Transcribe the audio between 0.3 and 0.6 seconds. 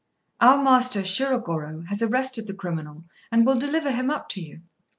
Our